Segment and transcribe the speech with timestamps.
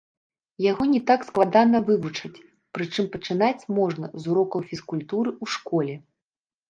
[0.71, 2.41] Яго не так складана вывучыць,
[2.77, 5.95] прычым пачынаць можна з урокаў фізкультуры ў школе.